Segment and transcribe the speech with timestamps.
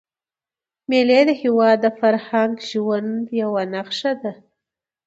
[0.89, 4.33] مېلې د هېواد د فرهنګي ژوند یوه نخښه ده.